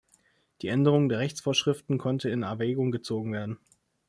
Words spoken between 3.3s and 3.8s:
werden.